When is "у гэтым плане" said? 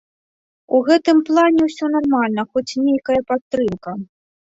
0.77-1.61